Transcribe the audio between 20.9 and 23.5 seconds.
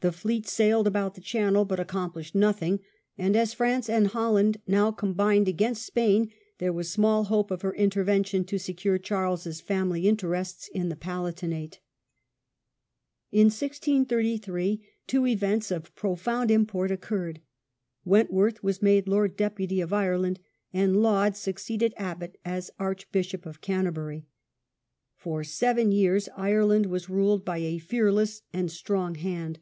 Laud succeeded Abbott as Archbishop of